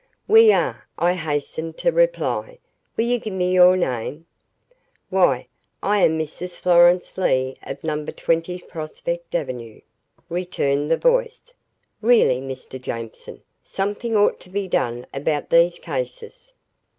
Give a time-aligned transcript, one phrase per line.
[0.27, 2.57] "We are," I hastened to reply.
[2.97, 4.25] "Will you give me your name?"
[5.11, 5.45] "Why,
[5.83, 6.55] I am Mrs.
[6.55, 9.81] Florence Leigh of number 20 Prospect Avenue,"
[10.27, 11.53] returned the voice.
[12.01, 12.81] "Really, Mr.
[12.81, 16.53] Jameson, something ought to be done about these cases."